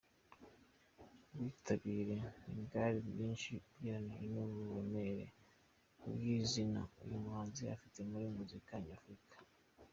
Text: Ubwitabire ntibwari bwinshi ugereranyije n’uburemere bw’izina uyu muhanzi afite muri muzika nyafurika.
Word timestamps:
Ubwitabire 1.33 2.17
ntibwari 2.51 2.97
bwinshi 3.09 3.51
ugereranyije 3.71 4.27
n’uburemere 4.33 5.25
bw’izina 6.13 6.81
uyu 7.03 7.17
muhanzi 7.23 7.61
afite 7.75 7.99
muri 8.09 8.25
muzika 8.35 8.73
nyafurika. 8.85 9.37